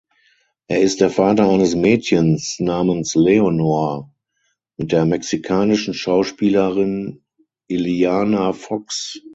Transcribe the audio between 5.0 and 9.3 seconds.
mexikanischen Schauspielerin Iliana Fox.